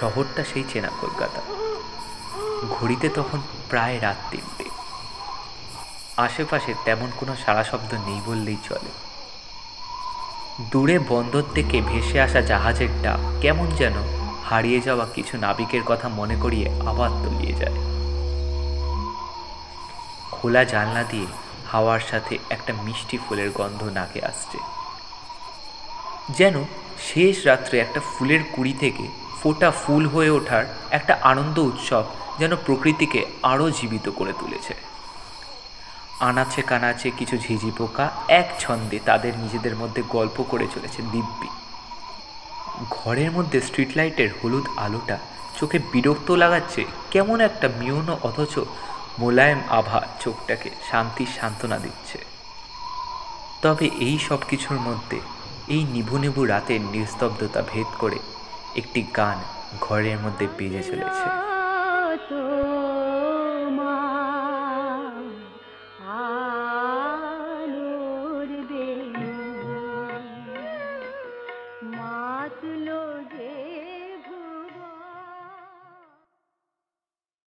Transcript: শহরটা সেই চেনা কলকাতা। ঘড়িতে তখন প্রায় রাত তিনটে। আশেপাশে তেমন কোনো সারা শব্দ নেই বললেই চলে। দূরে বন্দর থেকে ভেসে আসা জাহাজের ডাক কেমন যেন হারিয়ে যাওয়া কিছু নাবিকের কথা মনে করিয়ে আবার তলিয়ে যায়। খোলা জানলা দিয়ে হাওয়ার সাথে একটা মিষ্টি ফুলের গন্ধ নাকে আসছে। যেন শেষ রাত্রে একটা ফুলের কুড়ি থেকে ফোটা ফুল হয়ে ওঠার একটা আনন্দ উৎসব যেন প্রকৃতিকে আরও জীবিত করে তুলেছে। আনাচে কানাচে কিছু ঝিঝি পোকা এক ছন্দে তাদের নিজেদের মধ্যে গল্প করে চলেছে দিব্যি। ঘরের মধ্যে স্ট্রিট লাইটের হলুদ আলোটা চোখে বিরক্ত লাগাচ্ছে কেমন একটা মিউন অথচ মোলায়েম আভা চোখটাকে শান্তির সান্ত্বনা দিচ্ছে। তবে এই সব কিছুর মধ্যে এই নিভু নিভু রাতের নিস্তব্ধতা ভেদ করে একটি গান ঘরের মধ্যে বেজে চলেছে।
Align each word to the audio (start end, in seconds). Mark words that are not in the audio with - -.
শহরটা 0.00 0.44
সেই 0.44 0.64
চেনা 0.72 0.88
কলকাতা। 1.00 1.40
ঘড়িতে 2.70 3.08
তখন 3.08 3.40
প্রায় 3.68 4.00
রাত 4.00 4.16
তিনটে। 4.30 4.64
আশেপাশে 6.16 6.74
তেমন 6.84 7.10
কোনো 7.16 7.36
সারা 7.36 7.64
শব্দ 7.64 7.94
নেই 7.94 8.20
বললেই 8.26 8.56
চলে। 8.68 8.90
দূরে 10.60 10.98
বন্দর 10.98 11.42
থেকে 11.54 11.80
ভেসে 11.80 12.20
আসা 12.20 12.40
জাহাজের 12.40 12.88
ডাক 13.02 13.40
কেমন 13.40 13.66
যেন 13.66 13.92
হারিয়ে 14.50 14.80
যাওয়া 14.80 15.06
কিছু 15.14 15.38
নাবিকের 15.38 15.82
কথা 15.82 16.08
মনে 16.08 16.36
করিয়ে 16.36 16.68
আবার 16.86 17.10
তলিয়ে 17.10 17.52
যায়। 17.52 17.76
খোলা 20.32 20.64
জানলা 20.64 21.02
দিয়ে 21.04 21.26
হাওয়ার 21.72 22.00
সাথে 22.00 22.38
একটা 22.50 22.72
মিষ্টি 22.82 23.18
ফুলের 23.18 23.50
গন্ধ 23.50 23.82
নাকে 23.82 24.24
আসছে। 24.24 24.58
যেন 26.30 26.64
শেষ 27.00 27.46
রাত্রে 27.46 27.78
একটা 27.78 28.00
ফুলের 28.00 28.40
কুড়ি 28.52 28.72
থেকে 28.72 29.23
ফোটা 29.44 29.70
ফুল 29.70 30.06
হয়ে 30.06 30.30
ওঠার 30.30 30.64
একটা 30.90 31.18
আনন্দ 31.22 31.58
উৎসব 31.58 32.04
যেন 32.38 32.56
প্রকৃতিকে 32.56 33.26
আরও 33.42 33.70
জীবিত 33.70 34.08
করে 34.08 34.32
তুলেছে। 34.40 34.74
আনাচে 36.20 36.62
কানাচে 36.62 37.10
কিছু 37.10 37.36
ঝিঝি 37.36 37.70
পোকা 37.78 38.10
এক 38.28 38.54
ছন্দে 38.58 38.98
তাদের 39.04 39.36
নিজেদের 39.36 39.76
মধ্যে 39.76 40.02
গল্প 40.08 40.42
করে 40.42 40.66
চলেছে 40.74 41.02
দিব্যি। 41.02 41.48
ঘরের 42.90 43.30
মধ্যে 43.30 43.60
স্ট্রিট 43.60 43.96
লাইটের 43.96 44.28
হলুদ 44.44 44.66
আলোটা 44.76 45.18
চোখে 45.60 45.78
বিরক্ত 45.92 46.30
লাগাচ্ছে 46.30 46.84
কেমন 47.10 47.40
একটা 47.40 47.68
মিউন 47.78 48.16
অথচ 48.22 48.58
মোলায়েম 49.18 49.60
আভা 49.70 50.00
চোখটাকে 50.20 50.70
শান্তির 50.90 51.26
সান্ত্বনা 51.40 51.78
দিচ্ছে। 51.78 52.18
তবে 53.62 53.90
এই 53.98 54.18
সব 54.18 54.38
কিছুর 54.48 54.76
মধ্যে 54.76 55.20
এই 55.68 55.84
নিভু 55.84 56.18
নিভু 56.18 56.44
রাতের 56.44 56.80
নিস্তব্ধতা 56.80 57.62
ভেদ 57.72 57.86
করে 57.98 58.18
একটি 58.76 59.00
গান 59.16 59.38
ঘরের 59.80 60.18
মধ্যে 60.18 60.46
বেজে 60.58 60.82
চলেছে। 60.82 61.53